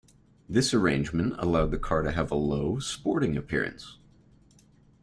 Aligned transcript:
This 0.49 0.73
arrangement 0.73 1.35
allowed 1.37 1.69
the 1.69 1.77
car 1.77 2.01
to 2.01 2.11
have 2.11 2.31
a 2.31 2.35
low, 2.35 2.79
sporting 2.79 3.37
appearance. 3.37 3.99